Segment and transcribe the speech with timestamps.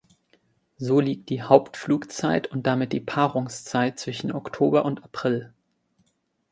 [0.77, 5.53] So liegt die Hauptflugzeit und damit die Paarungszeit zwischen Oktober und April.